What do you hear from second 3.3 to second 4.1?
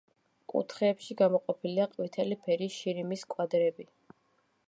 კვადრები.